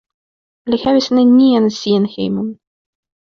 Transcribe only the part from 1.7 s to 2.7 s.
sian hejmon.